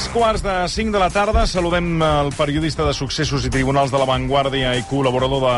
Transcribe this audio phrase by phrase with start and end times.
[0.00, 1.42] Tres quarts de cinc de la tarda.
[1.46, 5.50] Saludem el periodista de successos i tribunals de la Vanguardia i col·laborador de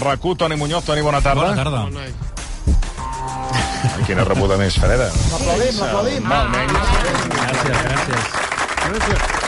[0.00, 0.86] RAC1, Toni Muñoz.
[0.88, 1.50] Toni, bona tarda.
[1.50, 1.82] Bona tarda.
[3.90, 5.10] Ai, quina rebuda més freda.
[5.34, 6.30] L'aplaudim, l'aplaudim.
[6.32, 6.94] Va, almenys.
[7.34, 8.38] Gràcies, gràcies.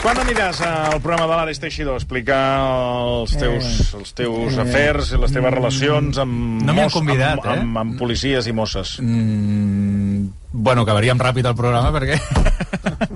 [0.03, 5.19] Quan aniràs al programa de l'Ares Teixidor a explicar els teus, els teus afers i
[5.19, 7.59] les teves relacions amb, No mos- convidat, amb, eh?
[7.65, 8.99] amb, amb policies i mosses?
[9.01, 12.21] Mm, bueno, acabaríem ràpid el programa perquè...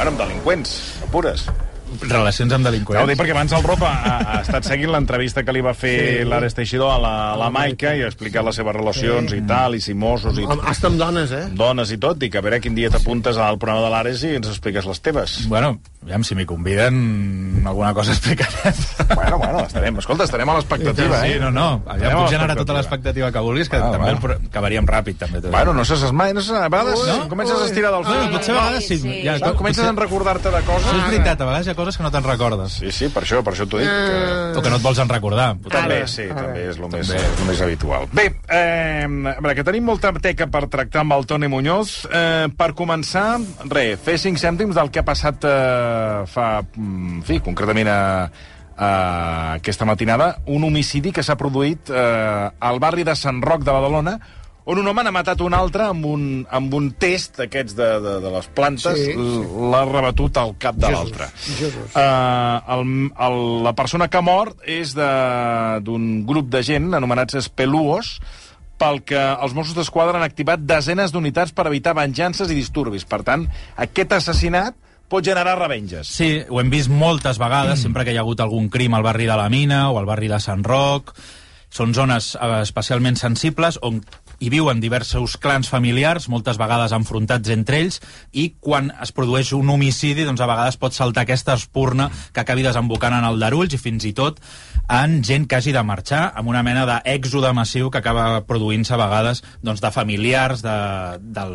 [0.00, 0.70] Bueno, amb delinqüents,
[1.02, 1.42] no pures.
[2.08, 3.08] Relacions amb Ja ho delinqüents.
[3.10, 5.90] dic perquè abans el Ropa ha, ha estat seguint l'entrevista que li va fer
[6.22, 6.24] sí.
[6.24, 9.76] l'Ares Teixidor a la, a la Maica i ha explicat les seves relacions i tal,
[9.76, 11.42] i si mossos i Hasta amb dones, eh?
[11.52, 14.32] dones i tot, i que a veure quin dia t'apuntes al programa de l'Ares i
[14.38, 15.36] ens expliques les teves.
[15.52, 18.72] Bueno, aviam, si m'hi conviden, alguna cosa explicarem.
[19.14, 21.38] Bueno, bueno, estarem, escolta, estarem a l'expectativa, Sí, eh?
[21.40, 21.82] no, no.
[21.86, 23.30] Anem Aviam, puc generar tota l'expectativa.
[23.30, 24.36] que vulguis, que Ah, també bueno.
[24.48, 25.40] acabaríem ràpid, també.
[25.42, 25.50] Tot.
[25.52, 27.28] Bueno, no se saps mai, no se, a vegades No?
[27.28, 28.30] comences a estirar del Bueno, fil.
[28.32, 28.98] potser a vegades sí.
[28.98, 29.22] Sí, sí.
[29.24, 30.86] Ja, Quan comences a recordar-te de coses...
[30.88, 32.72] Això és veritat, a vegades hi ha coses que no te'n recordes.
[32.80, 33.88] Sí, sí, per això, per això t'ho dic.
[33.88, 34.58] Que...
[34.58, 35.50] O que no et vols en recordar.
[35.68, 38.08] També, sí, també és el més, el més habitual.
[38.12, 42.08] Bé, eh, a veure, que tenim molta teca per tractar amb el Toni Muñoz.
[42.10, 47.22] Eh, per començar, re, fer cinc cèntims del que ha passat eh, fa, mm, en
[47.26, 48.00] fi, concretament a,
[48.80, 48.90] a
[49.60, 54.18] aquesta matinada, un homicidi que s'ha produït eh, al barri de Sant Roc de Badalona,
[54.70, 58.12] on un home n'ha matat un altre amb un, amb un test d'aquests de, de,
[58.22, 59.30] de les plantes, Sí, sí,
[59.72, 61.26] l'ha rebatut al cap de l'altre.
[61.96, 62.84] Uh, el,
[63.26, 68.20] el, la persona que ha mort és de- d'un grup de gent anomenats espeluos,
[68.80, 73.04] pel que els Mossos d'Esquadra han activat desenes d'unitats per evitar venjances i disturbis.
[73.04, 74.76] Per tant, aquest assassinat
[75.10, 76.08] pot generar revenges.
[76.08, 79.26] Sí, ho hem vist moltes vegades, sempre que hi ha hagut algun crim al barri
[79.28, 81.14] de la Mina o al barri de Sant Roc.
[81.70, 84.00] Són zones eh, especialment sensibles on
[84.40, 88.00] hi viuen diversos clans familiars, moltes vegades enfrontats entre ells,
[88.32, 92.64] i quan es produeix un homicidi, doncs a vegades pot saltar aquesta espurna que acabi
[92.64, 94.40] desembocant en aldarulls i fins i tot
[94.90, 98.98] en gent que hagi de marxar, amb una mena d'èxode massiu que acaba produint-se a
[98.98, 100.76] vegades doncs, de familiars de,
[101.20, 101.54] del,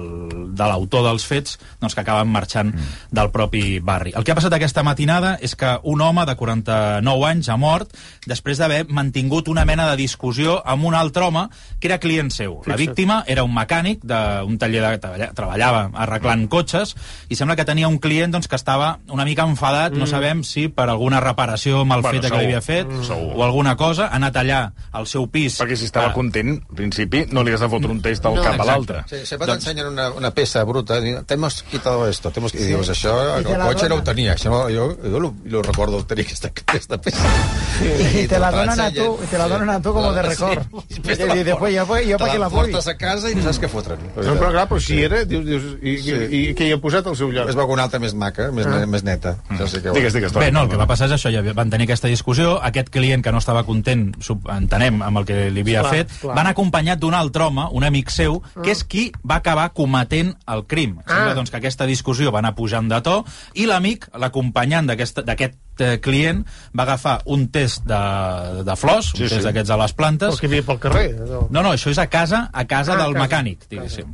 [0.56, 2.72] de l'autor dels fets doncs, que acaben marxant
[3.12, 4.13] del propi barri.
[4.16, 7.91] El que ha passat aquesta matinada és que un home de 49 anys ha mort
[8.29, 11.47] després d'haver mantingut una mena de discussió amb un altre home
[11.79, 12.62] que era client seu.
[12.75, 16.96] La víctima era un mecànic d'un taller de treballa, treballava arreglant cotxes
[17.30, 20.68] i sembla que tenia un client doncs, que estava una mica enfadat, no sabem si
[20.68, 22.40] per alguna reparació mal Bueno, feta que segur.
[22.41, 23.03] li havia fet Mm.
[23.08, 23.31] Segur.
[23.36, 26.75] o alguna cosa, ha anat allà al seu pis Perquè si estava Ah, content, en
[26.75, 28.72] principi, no li has de fotre un test al No, cap a exacte.
[28.72, 29.03] l'altre.
[29.09, 31.00] Sí, sempre t'ensenyen una, una peça bruta.
[31.00, 32.31] i Te hemos quitado esto.
[32.31, 32.53] Te hemos...
[32.53, 34.03] I dius, això, I el te la cotxe no ho donen.
[34.16, 34.36] tenia.
[34.36, 37.24] Això no, jo, jo lo, lo recordo tenir aquesta, aquesta peça.
[38.24, 39.06] Y te la te donan a ensenyen.
[39.06, 40.59] tú, y te la donan a tú como de record.
[40.90, 41.02] Sí.
[41.06, 42.65] Y después, yo, pues, yo te para qué la la voy.
[42.72, 44.00] Portes a casa i no saps què fotre'n.
[44.16, 46.12] No, però clar, però si era, dius, dius i, Sí.
[46.12, 47.50] i, i què hi ha posat al seu lloc?
[47.50, 49.36] Es que una altra més maca, més, més neta.
[49.58, 50.34] Ja sé que Digues, digues.
[50.34, 53.24] Bé, no, el que va passar és això, ja van tenir aquesta discussió, aquest client
[53.24, 56.36] que no estava content, sub- entenem, amb el que li havia Clar, fet, clar.
[56.36, 60.66] van acompanyat d'un altre home, un amic seu, que és qui va acabar cometent el
[60.66, 60.98] crim.
[61.08, 61.34] Sembla, Ah.
[61.36, 65.20] doncs, que aquesta discussió va anar pujant de to, i l'amic, l'acompanyant d'aquest,
[65.81, 66.44] eh, client,
[66.78, 69.46] va agafar un test de, de flors, un Sí, test sí.
[69.47, 71.08] d'aquests a les plantes, El que hi havia pel carrer.
[71.19, 71.47] No.
[71.50, 73.25] no, no, això és a casa, a casa Ah, del casa.
[73.25, 74.13] mecànic, diguéssim.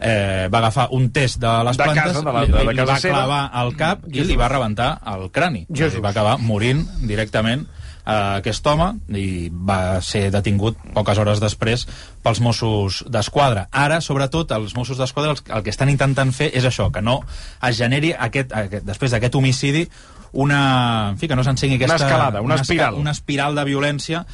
[0.00, 2.72] Eh, va agafar un test de les De plantes, casa, de la- li, de la
[2.72, 3.14] li casa va seva.
[3.14, 5.66] clavar al cap i li va rebentar el crani.
[5.72, 5.98] Jesús.
[5.98, 7.62] I va acabar morint directament
[8.04, 11.86] eh, aquest home i va ser detingut poques hores després
[12.22, 13.68] pels Mossos d'Esquadra.
[13.70, 17.22] Ara, sobretot, els Mossos d'Esquadra el, el que estan intentant fer és això, que no
[17.62, 19.88] es generi aquest, aquest, després d'aquest homicidi
[20.34, 21.10] una...
[21.14, 22.06] En fi, que no s'encengui Una aquesta...
[22.10, 22.94] escalada, una esca- espiral.
[23.00, 24.24] Una espiral de violència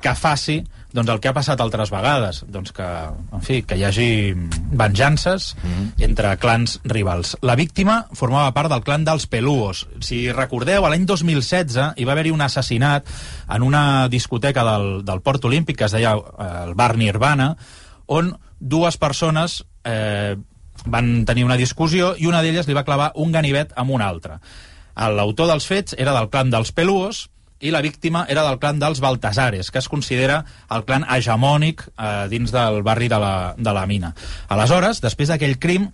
[0.00, 0.60] que faci
[0.94, 4.06] doncs, el que ha passat altres vegades, doncs que, en fi, que hi hagi
[4.72, 5.50] venjances
[5.98, 7.34] entre clans rivals.
[7.42, 9.82] La víctima formava part del clan dels Peluos.
[10.00, 13.10] Si recordeu, l'any 2016 hi va haver-hi un assassinat
[13.52, 17.50] en una discoteca del, del Port Olímpic que es deia eh, el Bar Nirvana,
[18.06, 20.36] on dues persones eh,
[20.86, 24.38] van tenir una discussió i una d'elles li va clavar un ganivet amb una altra.
[24.98, 27.28] L'autor dels fets era del clan dels Peluos
[27.60, 32.26] i la víctima era del clan dels Baltasares, que es considera el clan hegemònic eh,
[32.30, 34.14] dins del barri de la, de la mina.
[34.48, 35.88] Aleshores, després d'aquell crim,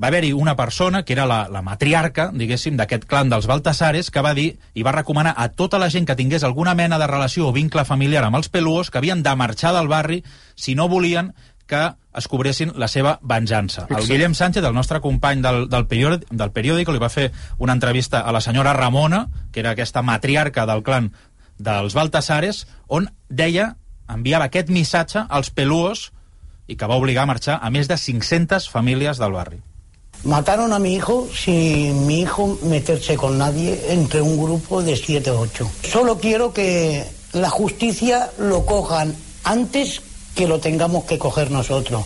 [0.00, 4.22] va haver-hi una persona que era la, la matriarca, diguéssim, d'aquest clan dels Baltasares, que
[4.24, 7.48] va dir i va recomanar a tota la gent que tingués alguna mena de relació
[7.48, 10.22] o vincle familiar amb els Peluos que havien de marxar del barri
[10.56, 11.34] si no volien
[11.70, 11.86] que
[12.18, 13.86] es cobressin la seva venjança.
[13.88, 17.30] El Guillem Sánchez, el nostre company del, del, periòdic, del periòdico, li va fer
[17.62, 21.12] una entrevista a la senyora Ramona, que era aquesta matriarca del clan
[21.60, 23.74] dels Baltasares, on deia,
[24.10, 26.10] enviava aquest missatge als peluos
[26.66, 29.60] i que va obligar a marxar a més de 500 famílies del barri.
[30.24, 35.30] Mataron a mi hijo sin mi hijo meterse con nadie entre un grupo de siete
[35.30, 35.70] o ocho.
[35.82, 39.14] Solo quiero que la justicia lo cojan
[39.44, 40.02] antes
[40.34, 42.04] que lo tengamos que coger nosotros.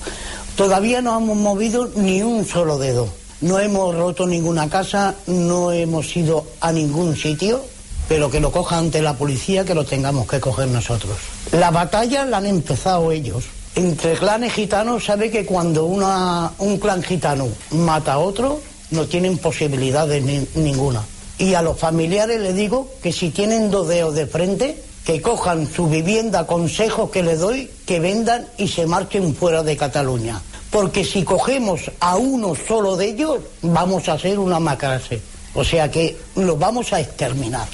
[0.56, 3.08] Todavía no hemos movido ni un solo dedo.
[3.40, 7.62] No hemos roto ninguna casa, no hemos ido a ningún sitio,
[8.08, 11.16] pero que lo coja ante la policía, que lo tengamos que coger nosotros.
[11.52, 13.44] La batalla la han empezado ellos.
[13.74, 18.60] Entre clanes gitanos sabe que cuando una, un clan gitano mata a otro,
[18.92, 21.02] no tienen posibilidades ni- ninguna.
[21.38, 25.66] Y a los familiares les digo que si tienen dos dedos de frente, que cojan
[25.66, 30.40] su vivienda, consejos que les doy, que vendan y se marchen fuera de Cataluña.
[30.70, 35.20] Porque si cogemos a uno solo de ellos, vamos a hacer una macrase.
[35.54, 37.68] O sea que los vamos a exterminar.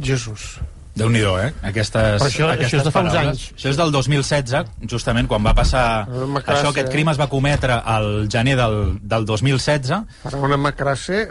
[0.00, 0.60] Jesús.
[0.94, 1.50] déu nhi eh?
[1.66, 3.40] Aquestes, Però això- aquestes això és de fa uns anys.
[3.56, 6.06] Això és del 2016, justament quan va passar...
[6.06, 9.90] Macràcia, Això, aquest crim es va cometre al gener del, del 2016.
[10.22, 11.24] Per una macrasse,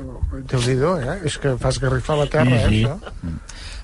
[0.51, 1.19] déu nhi eh?
[1.23, 2.73] És que fa esgarrifar la terra, eh, Mhm.
[2.83, 2.99] això.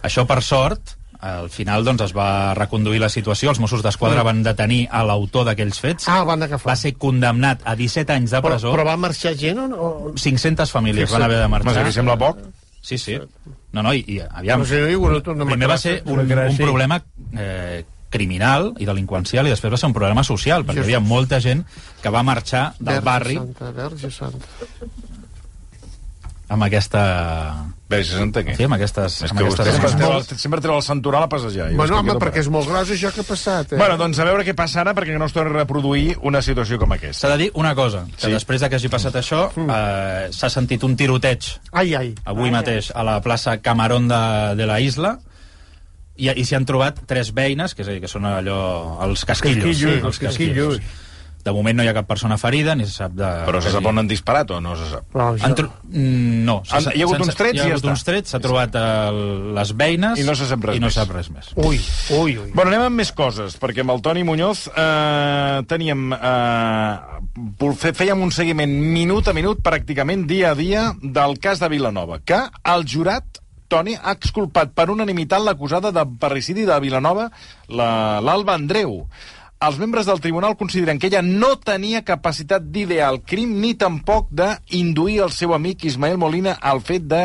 [0.04, 3.50] Això, per sort, al final doncs, es va reconduir la situació.
[3.52, 4.26] Els Mossos d'Esquadra Mm.
[4.26, 6.08] van detenir a l'autor d'aquells fets.
[6.08, 6.72] Ah, van agafar.
[6.72, 8.72] Va ser condemnat a 17 anys de Però, presó.
[8.74, 10.14] però va marxar gent o no?
[10.16, 11.20] 500 famílies Fixa't.
[11.20, 11.86] van haver de marxar.
[11.86, 12.38] li sembla poc.
[12.82, 13.20] Sí, sí.
[13.74, 14.60] No, no, i, i aviam...
[14.62, 17.02] No sé, no, no primer va ser un, un problema
[17.38, 21.40] eh, criminal i delinqüencial i després va ser un problema social, perquè hi havia molta
[21.44, 21.66] gent
[22.02, 24.48] que va marxar del Verge barri Santa, Verge Santa.
[26.50, 27.04] amb aquesta...
[27.90, 28.54] Bé, si senta què?
[28.54, 29.16] Sí, amb aquestes...
[29.26, 31.72] És amb que aquestes vostè sempre treu, sempre treu el santoral a passejar.
[31.74, 33.80] Bueno, home, perquè és molt gros això que ha passat, eh?
[33.82, 36.78] Bueno, doncs a veure què passa ara perquè no es torni a reproduir una situació
[36.78, 37.24] com aquesta.
[37.24, 38.32] S'ha de dir una cosa, que Sí.
[38.36, 42.14] després de que hagi passat això, eh, s'ha sentit un tiroteig Ai, ai.
[42.30, 44.22] avui mateix a la plaça Camarón de,
[44.62, 45.16] de la Isla
[46.16, 49.26] i, i s'hi han trobat tres veïnes, que és a dir, que són allò, els
[49.26, 49.66] casquillos.
[49.66, 50.82] Casquillos, sí, els casquillos.
[51.50, 53.26] De moment no hi ha cap persona ferida, ni se sap de...
[53.50, 55.08] Però se sap on han disparat o no se sap?
[55.14, 55.56] Però Han això...
[55.64, 55.70] tro...
[55.90, 56.60] Mm, No.
[56.70, 57.94] Han- s'ha- hi ha hagut uns trets hi i ha ja hagut està.
[57.98, 59.20] uns trets, s'ha trobat el,
[59.58, 61.50] les veïnes I no se sap res i no sap res més.
[61.58, 61.82] Ui,
[62.16, 62.52] ui, ui.
[62.54, 66.14] Bueno, anem amb més coses, perquè amb el Toni Muñoz eh, teníem...
[66.14, 66.96] Eh,
[67.96, 72.40] fèiem un seguiment minut a minut, pràcticament dia a dia, del cas de Vilanova, que
[72.74, 77.28] el jurat Toni ha exculpat per unanimitat l'acusada de parricidi de Vilanova,
[77.70, 79.04] la- l'Alba Andreu.
[79.60, 84.30] Els membres del tribunal consideren que ella no tenia capacitat d'idear el crim ni tampoc
[84.32, 87.20] d'induir el seu amic Ismael Molina al fet de,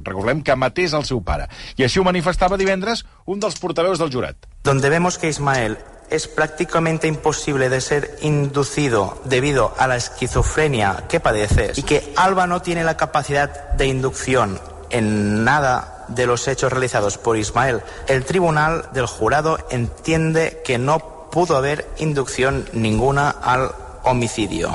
[0.00, 1.46] recordem, que matés el seu pare.
[1.78, 4.50] I així ho manifestava divendres un dels portaveus del jurat.
[4.64, 5.78] donde vemos que Ismael
[6.10, 12.48] es prácticamente imposible de ser inducido debido a la esquizofrenia que padeces y que Alba
[12.48, 14.58] no tiene la capacidad de inducción
[14.90, 21.15] en nada de los hechos realizados por Ismael, el tribunal del jurado entiende que no
[21.36, 23.68] pudo haber inducción ninguna al
[24.08, 24.70] homicidio.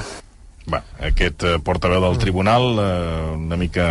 [0.72, 3.86] Va, aquest eh, portaveu del tribunal, eh, una mica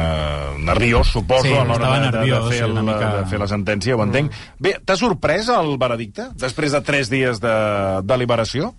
[0.63, 3.41] nerviós, suposo, Sí, a l'hora estava de, de, nerviós, de, fer sí, mica- de fer
[3.43, 4.31] la sentència, ho entenc.
[4.63, 7.57] Bé, t'ha sorprès el veredicte, després de tres dies de
[8.07, 8.71] deliberació?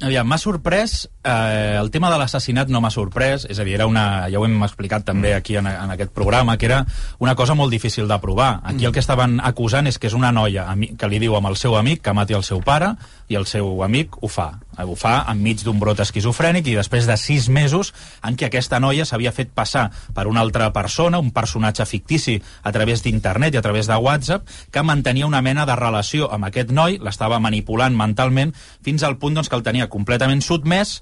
[0.00, 3.86] Aviam, m'ha sorprès, eh, el tema de l'assassinat no m'ha sorprès, és a dir, era
[3.86, 6.86] una, ja ho hem explicat també aquí en, en aquest programa, que era
[7.18, 8.62] una cosa molt difícil de provar.
[8.64, 10.64] Aquí el que estaven acusant és que és una noia
[10.96, 12.94] que li diu amb el seu amic que mati el seu pare
[13.28, 14.54] i el seu amic ho fa.
[14.84, 17.92] Ho fa enmig d'un brot esquizofrènic i després de sis mesos
[18.26, 22.72] en què aquesta noia s'havia fet passar per una altra persona, un personatge fictici a
[22.72, 26.70] través d'internet i a través de WhatsApp, que mantenia una mena de relació amb aquest
[26.72, 31.00] noi, l'estava manipulant mentalment fins al punt doncs, que el tenia completament sotmès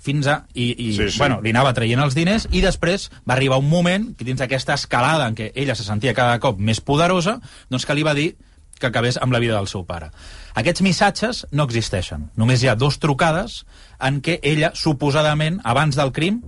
[0.00, 0.44] fins a...
[0.54, 1.18] I, i Sí, sí.
[1.18, 4.74] bueno, li anava traient els diners i després va arribar un moment que dins d'aquesta
[4.80, 7.38] escalada en què ella se sentia cada cop més poderosa,
[7.70, 8.32] doncs que li va dir
[8.80, 10.10] que acabés amb la vida del seu pare.
[10.58, 12.30] Aquests missatges no existeixen.
[12.40, 13.64] Només hi ha dos trucades
[14.00, 16.40] en què ella, suposadament, abans del crim,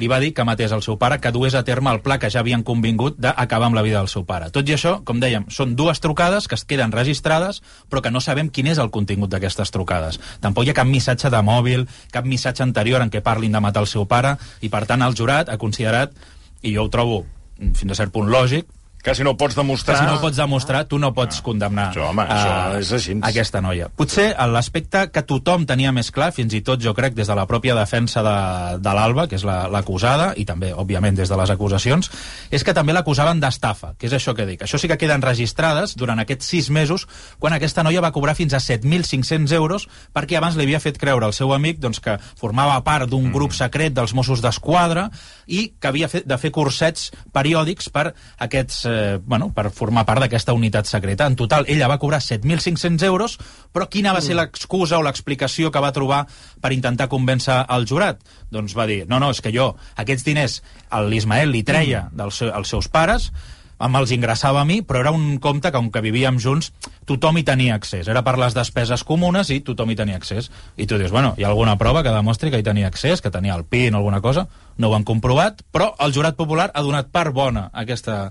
[0.00, 2.30] li va dir que matés el seu pare, que dués a terme el pla que
[2.32, 4.48] ja havien convingut d'acabar amb la vida del seu pare.
[4.50, 7.60] Tot i això, com dèiem, són dues trucades que es queden registrades,
[7.90, 10.18] però que no sabem quin és el contingut d'aquestes trucades.
[10.40, 13.84] Tampoc hi ha cap missatge de mòbil, cap missatge anterior en què parlin de matar
[13.84, 16.16] el seu pare, i per tant el jurat ha considerat,
[16.62, 17.24] i jo ho trobo
[17.58, 18.66] mm, fins a cert punt lògic,
[19.02, 19.96] Que si no ho pots que demostrar...
[19.98, 23.16] si no ho pots demostrar, tu no pots condemnar Això, home, a- això és així.
[23.26, 23.88] aquesta noia.
[23.98, 27.46] Potser l'aspecte que tothom tenia més clar, fins i tot jo crec des de la
[27.50, 28.36] pròpia defensa de,
[28.78, 32.10] de l'Alba, que és la- l'acusada, i també, òbviament, des de les acusacions,
[32.54, 34.62] és que també l'acusaven d'estafa, que és això que dic.
[34.62, 37.08] Això sí que queden registrades durant aquests sis mesos,
[37.42, 41.26] quan aquesta noia va cobrar fins a 7.500 euros, perquè abans li havia fet creure
[41.26, 45.08] al seu amic doncs, que formava part d'un grup secret dels Mossos d'Esquadra
[45.50, 50.22] i que havia fet, de fer cursets periòdics per aquests eh, bueno, per formar part
[50.22, 51.26] d'aquesta unitat secreta.
[51.26, 53.38] En total, ella va cobrar 7.500 euros,
[53.72, 56.26] però quina va ser l'excusa o l'explicació que va trobar
[56.60, 58.20] per intentar convèncer el jurat?
[58.52, 60.60] Doncs va dir, no, no, és que jo aquests diners
[61.08, 63.32] l'Ismael li treia dels seu, als seus pares,
[63.82, 66.70] em els ingressava a mi, però era un compte que, com que vivíem junts,
[67.08, 68.06] tothom hi tenia accés.
[68.08, 70.50] Era per les despeses comunes i tothom hi tenia accés.
[70.76, 73.32] I tu dius, bueno, hi ha alguna prova que demostri que hi tenia accés, que
[73.34, 74.46] tenia el PIN o alguna cosa?
[74.78, 78.30] No ho han comprovat, però el jurat popular ha donat part bona a aquesta,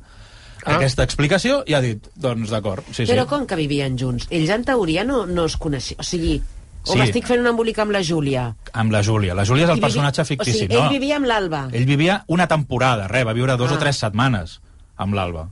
[0.66, 0.76] ah.
[0.78, 3.30] aquesta explicació i ha dit, doncs d'acord, sí, Però sí.
[3.30, 4.28] com que vivien junts?
[4.30, 6.00] Ells en teoria no, no es coneixien.
[6.00, 6.42] O sigui,
[6.86, 6.98] o Sí.
[6.98, 8.56] m'estic fent un embolic amb la Júlia.
[8.74, 9.36] Amb la Júlia.
[9.36, 10.90] La Júlia és el I vivi- personatge O fictici, sigui, ell no?
[10.90, 11.68] vivia amb l'Alba.
[11.72, 13.76] Ell vivia una temporada, res, va viure dos Ah.
[13.76, 14.60] o tres setmanes
[14.98, 15.50] amb l'Alba,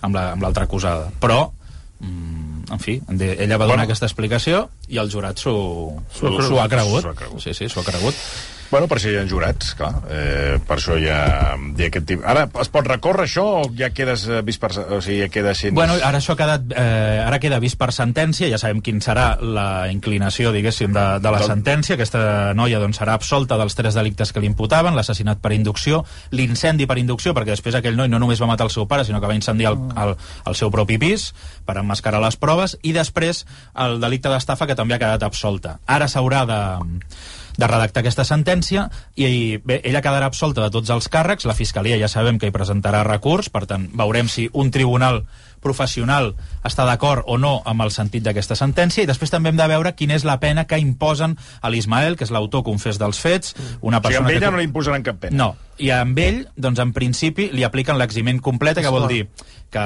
[0.00, 1.10] amb la- amb l'altra acusada.
[1.20, 1.52] Però,
[2.00, 3.82] mm, en fi, de- ella va donar Bueno.
[3.82, 5.36] aquesta explicació i el jurat.
[5.38, 5.96] S'ho
[6.60, 7.04] ha cregut.
[7.38, 8.14] Sí, sí, s'ho ha cregut.
[8.70, 9.88] Bueno, per això hi ha jurats, clar.
[10.14, 12.22] Eh, per això hi ha, hi ha aquest tipus...
[12.30, 14.70] Ara, es pot recórrer això o ja quedes eh, vist per...
[14.94, 15.74] O sigui, ja queda sent...
[15.74, 19.32] Bueno, ara això ha quedat, eh, ara queda vist per sentència, ja sabem quin serà
[19.42, 21.96] la inclinació, diguéssim, de, de la Del- sentència.
[21.98, 22.22] Aquesta
[22.54, 27.00] noia doncs, serà absolta dels tres delictes que li imputaven, l'assassinat per inducció, l'incendi per
[27.02, 29.34] inducció, perquè després aquell noi no només va matar el seu pare, sinó que va
[29.34, 30.14] incendiar el, el,
[30.46, 31.32] el seu propi pis
[31.66, 33.42] per emmascarar les proves, i després
[33.74, 35.80] el delicte d'estafa, que també ha quedat absolta.
[35.90, 36.62] Ara s'haurà de
[37.60, 38.88] de redactar aquesta sentència
[39.20, 42.54] i bé, ella quedarà absolta de tots els càrrecs, la Fiscalia ja sabem que hi
[42.54, 45.24] presentarà recurs, per tant veurem si un tribunal
[45.60, 46.32] professional
[46.64, 49.04] està d'acord o no amb el sentit d'aquesta sentència.
[49.04, 52.24] I després també hem de veure quina és la pena que imposen a l'Ismael, que
[52.24, 54.52] és l'autor confés dels fets, una o sigui, persona amb ella que...
[54.56, 55.36] no li imposaran cap pena.
[55.36, 59.26] No, i amb ell, doncs en principi, li apliquen l'eximent complet, que vol dir
[59.70, 59.82] que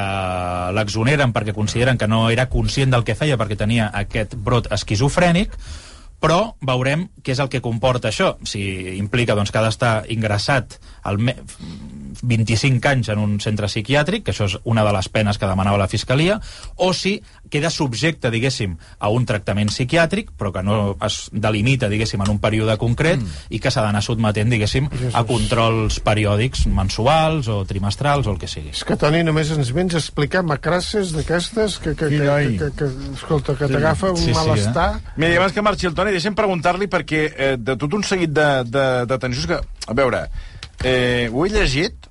[0.74, 5.58] l'exoneren perquè consideren que no era conscient del que feia perquè tenia aquest brot esquizofrènic,
[6.22, 8.34] però veurem què és el que comporta això.
[8.48, 8.62] Si
[8.96, 11.20] implica doncs, que ha d'estar ingressat al
[12.22, 15.80] 25 anys en un centre psiquiàtric, que això és una de les penes que demanava
[15.80, 16.38] la Fiscalia,
[16.76, 17.16] o si
[17.50, 22.40] queda subjecte, diguéssim, a un tractament psiquiàtric, però que no es delimita, diguéssim, en un
[22.42, 23.48] període concret mm.
[23.54, 28.50] i que s'ha d'anar sotmetent, diguéssim, a controls periòdics mensuals o trimestrals o el que
[28.50, 28.72] sigui.
[28.74, 32.70] És que, Toni, només ens vens a explicar macrasses d'aquestes que, que, que, que, que,
[32.80, 34.88] que, escolta, que t'agafa un Sí, sí, malestar.
[35.16, 38.32] Mira, i abans que marxi el Toni, deixem preguntar-li perquè eh, de tot un seguit
[38.34, 39.60] de, de, de tensions que...
[39.84, 40.24] A veure,
[40.84, 42.10] eh, ho he llegit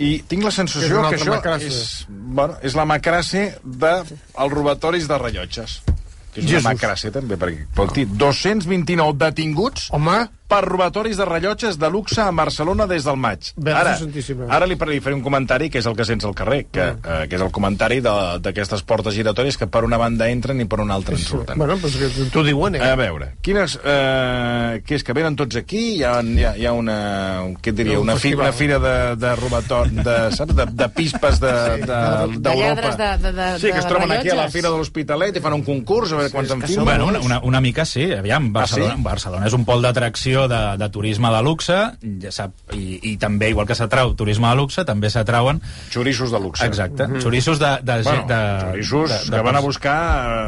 [0.00, 1.66] i tinc la Que és sensació que, això macrasse.
[1.68, 5.82] és, bueno, és la macrasse dels de robatoris de rellotges.
[6.32, 6.64] Que és Jesús.
[6.64, 10.14] una macrasse, també, perquè, escolti, 229 detinguts Home,
[10.52, 13.52] per robatoris de rellotges de luxe a Barcelona des del maig.
[13.64, 13.96] Ara,
[14.52, 17.26] ara li, li faré un comentari que és el que sents al carrer, que, eh,
[17.28, 20.80] que és el comentari de- d'aquestes portes giratòries que per una banda entren i per
[20.84, 21.56] una altra en surten.
[21.58, 22.82] bueno, pues que t'ho diuen, eh?
[22.84, 23.78] A veure, quines...
[23.82, 25.82] Eh, què és, que venen tots aquí?
[25.96, 26.96] Hi ha, hi ha, hi ha una...
[27.62, 27.96] Què et diria?
[27.98, 30.54] Un Una, fi, una fira de, de robatori, de, saps?
[30.58, 31.52] De, de pispes de-
[31.86, 32.96] de- De lladres d'Europa.
[32.96, 35.40] de- de- de- sí, que es de troben aquí a la fira de l'Hospitalet i
[35.44, 36.84] fan un concurs, a veure quants en filmen.
[36.84, 39.02] Bueno, una, una, una mica sí, aviam, Barcelona, Ah, sí?
[39.02, 41.76] Barcelona és un pol d'atracció de, de turisme de luxe,
[42.22, 45.60] ja sap, i, i també, igual que s'atrau turisme de luxe, també s'atrauen,
[45.92, 46.64] Xorissos de luxe.
[46.66, 47.72] exacte, xoriços de...
[47.82, 49.96] de, Bueno, de, xorissos de- de que van a buscar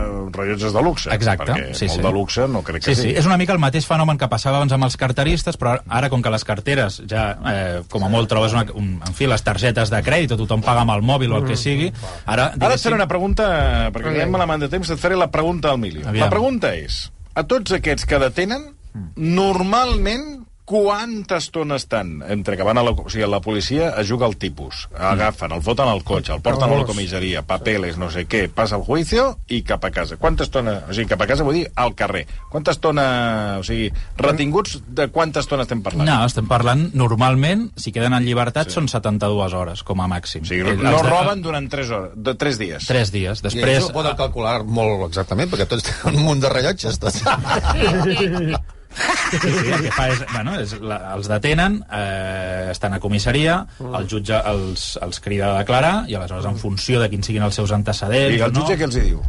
[0.04, 1.10] eh, rellotges de luxe.
[1.14, 2.02] Exacte, perquè sí, molt sí.
[2.06, 3.18] de luxe no crec que Sí, sí, sigui.
[3.20, 6.22] és una mica el mateix fenomen que passava abans amb els carteristes, però ara, com
[6.22, 9.90] que les carteres ja, eh, com a molt, trobes una, un, en fi, les targetes
[9.90, 11.92] de crèdit, o tothom paga amb el mòbil o el que sigui,
[12.26, 13.46] ara, Ara et faré una pregunta,
[13.94, 14.22] perquè Vinga.
[14.24, 16.06] anem malament de temps, et faré la pregunta al milió.
[16.08, 16.24] Aviam.
[16.26, 18.73] La pregunta és, a tots aquests que detenen,
[19.16, 24.24] normalment quanta estona estan entre que van a la, o sigui, la policia es juga
[24.24, 28.22] al tipus, agafen, el foten al cotxe, el porten a la comissaria, papeles, no sé
[28.24, 30.16] què, passa el juicio i cap a casa.
[30.16, 32.22] Quanta estona, o sigui, cap a casa vull dir al carrer.
[32.48, 36.08] Quanta estona, o sigui, retinguts de quanta estona estem parlant?
[36.08, 38.78] No, estem parlant, normalment, si queden en llibertat, sí.
[38.78, 40.48] són 72 hores, com a màxim.
[40.48, 42.86] O sigui, Els no de- roben durant 3 hores, de 3 dies.
[42.88, 43.44] 3 dies.
[43.44, 46.96] I Després, això ho poden calcular molt exactament, perquè tots tenen un munt de rellotges.
[47.04, 47.20] Tots.
[48.94, 53.60] Sí, sí, el que fa és, bueno, és la, els detenen, eh, estan a comissaria,
[53.84, 57.58] el jutge els, els crida a declarar, i aleshores, en funció de quins siguin els
[57.58, 58.38] seus antecedents...
[58.38, 59.24] I el jutge no, què els hi diu?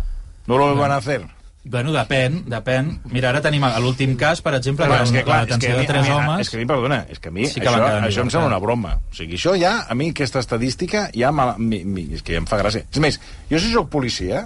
[0.46, 1.24] No lo van a hacer.
[1.66, 2.92] Bueno, depèn, depèn.
[3.10, 5.80] Mira, ara tenim l'últim cas, per exemple, que és que, clar, la és que, mi,
[5.82, 6.44] de tres mi, homes...
[6.44, 8.52] és que a mi, perdona, és que a mi Sí que això, això em sembla
[8.52, 8.92] una broma.
[9.10, 12.44] O sigui, això ja, a mi aquesta estadística ja, me, mi, mi, és que ja
[12.44, 12.86] em fa gràcia.
[12.86, 13.18] És més,
[13.50, 14.46] jo si sóc policia,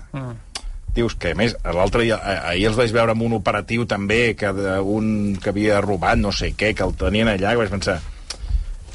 [0.96, 2.18] dius que, a més, l'altre dia,
[2.50, 6.32] ahir els vaig veure amb un operatiu també, que de- un que havia robat no
[6.32, 8.00] sé què, que el tenien allà, que vaig pensar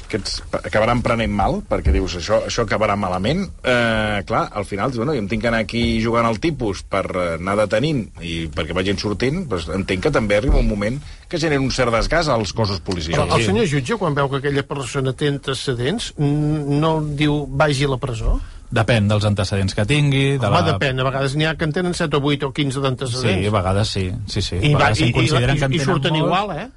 [0.05, 3.41] aquests acabaran prenent mal, perquè dius, això, això acabarà malament.
[3.65, 6.83] Eh, clar, al final, dius, bueno, jo em tinc que anar aquí jugant al tipus
[6.87, 10.99] per eh, anar detenint i perquè vagin sortint, doncs entenc que també arriba un moment
[11.27, 13.33] que genera un cert desgast als cossos Però policials.
[13.33, 17.97] el senyor jutge, quan veu que aquella persona té antecedents, no diu vagi a la
[17.97, 18.37] presó?
[18.75, 20.23] Depèn dels antecedents que tingui...
[20.41, 20.73] De Home, la...
[20.73, 23.47] depèn, a vegades n'hi ha que en tenen 7 o 8 o 15 Sí, d'antecedents.
[23.47, 24.09] a vegades sí.
[24.27, 24.57] sí, sí.
[24.61, 25.29] I, a vegades i, i, i,
[25.77, 26.25] i tenen surten molts.
[26.25, 26.67] igual, eh?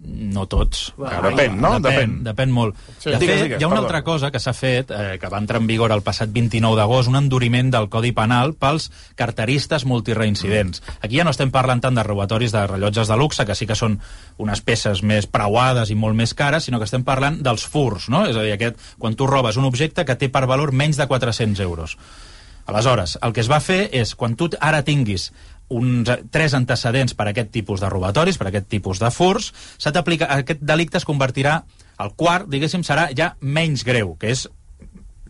[0.00, 0.92] No tots.
[0.96, 1.74] Clar, depèn, no?
[1.78, 2.14] Depèn, Depèn.
[2.24, 2.76] depèn molt.
[2.98, 3.10] Sí.
[3.10, 3.86] De fet, Digues, digues, hi ha una perdona.
[3.88, 7.08] altra cosa que s'ha fet, eh, que va entrar en vigor el passat 29 d'agost,
[7.08, 10.82] un enduriment del Codi Penal pels carteristes multireincidents.
[11.02, 13.74] Aquí ja no estem parlant tant de robatoris de rellotges de luxe, que sí que
[13.78, 14.00] són
[14.38, 18.24] unes peces més preuades i molt més cares, sinó que estem parlant dels furs, no?
[18.26, 21.06] És a dir, aquest, quan tu robes un objecte que té per valor menys de
[21.06, 21.96] 400 euros.
[22.64, 25.32] Aleshores, el que es va fer és, quan tu ara tinguis
[25.72, 29.10] uns eh, tres antecedents per a aquest tipus de robatoris, per a aquest tipus de
[29.14, 29.52] furs,
[29.82, 31.62] aquest delicte es convertirà
[32.02, 34.48] el quart, diguéssim, serà ja menys greu, que és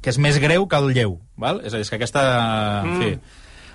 [0.03, 1.61] que és més greu que el lleu, val?
[1.63, 2.23] És a dir, és que aquesta...
[2.83, 3.11] En fi,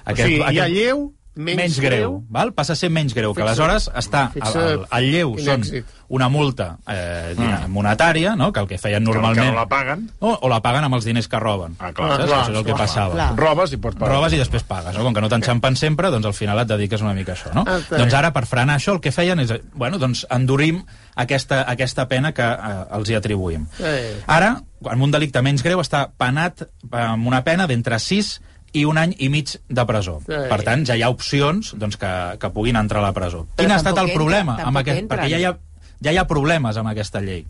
[0.08, 0.12] Mm.
[0.12, 1.02] o sigui, hi ha lleu,
[1.38, 2.52] menys, menys greu, val?
[2.58, 5.64] passa a ser menys greu, que aleshores està, el, el, el lleu són
[6.08, 7.68] una multa eh, mm.
[7.74, 8.52] monetària, no?
[8.56, 9.44] que el que feien normalment...
[9.44, 10.06] Que no la paguen.
[10.20, 11.76] o, o la paguen amb els diners que roben.
[11.80, 12.14] Ah, clar.
[12.14, 12.30] Saps?
[12.30, 13.18] clar, Això és el que clar, passava.
[13.18, 13.28] clar.
[13.40, 14.14] Robes i pots pagar.
[14.16, 15.04] Robes i després pagues, no?
[15.04, 17.66] Com que no t'enxampen sempre, doncs al final et dediques una mica a això, no?
[17.68, 20.80] Ah, doncs ara, per frenar això, el que feien és, bueno, doncs endurim
[21.20, 23.68] aquesta, aquesta pena que eh, els hi atribuïm.
[23.84, 24.16] Eh.
[24.32, 24.56] Ara,
[24.88, 28.38] en un delicte menys greu, està penat amb una pena d'entre 6
[28.74, 30.18] i un any i mig de presó.
[30.26, 30.36] Sí.
[30.50, 33.46] Per tant, ja hi ha opcions doncs, que, que puguin entrar a la presó.
[33.56, 34.58] Però Quin ha estat el entra, problema?
[34.58, 35.14] tampoc amb aquest, entren.
[35.20, 35.56] perquè ja hi, ha,
[36.04, 37.46] ja hi ha problemes amb aquesta llei.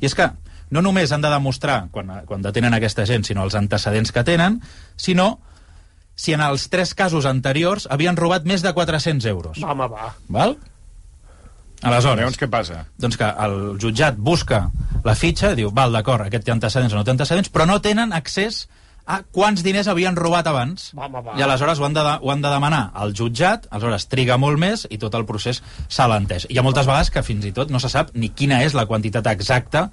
[0.00, 0.28] I és que
[0.70, 4.60] no només han de demostrar, quan, quan detenen aquesta gent, sinó els antecedents que tenen,
[4.96, 5.38] sinó
[6.16, 9.62] si en els tres casos anteriors havien robat més de 400 euros.
[9.62, 10.14] Home, va.
[10.28, 10.56] Val?
[11.84, 12.86] Aleshores, Llavors, què passa?
[12.98, 14.62] doncs que el jutjat busca
[15.04, 18.14] la fitxa diu, val, d'acord, aquest té antecedents o no té antecedents, però no tenen
[18.16, 18.62] accés
[19.06, 20.88] a quants diners havien robat abans.
[20.96, 21.36] Home, va.
[21.38, 24.86] I aleshores ho han, de, ho han de demanar al jutjat, aleshores triga molt més
[24.90, 26.48] i tot el procés s'alenteix.
[26.50, 28.86] Hi ha moltes vegades que fins i tot no se sap ni quina és la
[28.90, 29.88] quantitat exacta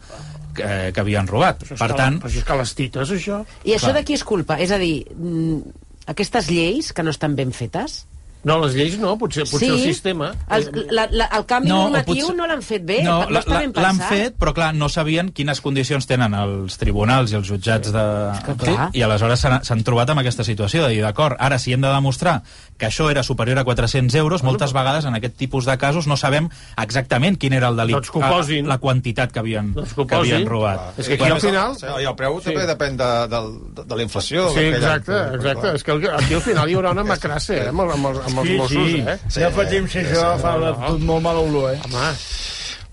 [0.56, 1.62] que, que havien robat.
[1.66, 3.44] Això Per que- tant, Però això és que les tites, això.
[3.64, 4.00] I això Clar.
[4.00, 4.58] de qui és culpa?
[4.62, 5.62] És a dir, mm,
[6.08, 8.06] aquestes lleis que no estan ben fetes...
[8.44, 10.34] No, les lleis no, potser, potser el sistema.
[10.52, 13.40] El, la, la, el canvi No, normatiu potser- no l'han fet bé, no, no, la-
[13.40, 17.48] està la- l'han fet, però clar, no sabien quines condicions tenen els tribunals i els
[17.48, 18.04] jutjats de...
[18.46, 18.90] que Sí, clar.
[18.94, 21.88] I aleshores s'han s'han trobat amb aquesta situació de dir, d'acord, ara si hem de
[21.94, 22.42] demostrar
[22.78, 26.18] que això era superior a 400 euros, moltes vegades en aquest tipus de casos no
[26.18, 26.50] sabem
[26.82, 28.68] exactament quin era el delicte, Doncs que ho posin.
[28.68, 31.00] la quantitat que havien, Doncs que havien robat.
[31.00, 31.76] És que aquí al final...
[31.80, 32.50] Sí, I el preu Sí.
[32.52, 33.40] també depèn de, de,
[33.78, 34.50] de, de la inflació.
[34.52, 35.76] Sí, exacte, exacte.
[35.78, 38.58] És que aquí al final hi haurà una macrasse, eh, amb, amb, els- amb els
[38.64, 39.20] Mossos, eh?
[39.30, 41.80] Sí, ja patim si això fa la, tot molt mal olor, eh?
[41.86, 42.12] Home,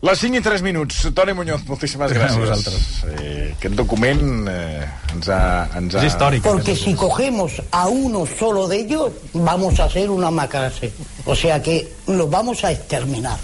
[0.01, 1.03] Les 5 i 3 minuts.
[1.13, 2.39] Toni Muñoz, moltíssimes gràcies.
[2.39, 2.85] A vosaltres.
[3.21, 5.41] Eh, aquest document eh, ens ha...
[5.77, 6.01] Ens ha...
[6.01, 6.41] És històric.
[6.47, 10.91] Porque si cogemos a uno solo de ellos, vamos a hacer una macrase.
[11.27, 13.37] O sea que los vamos a exterminar.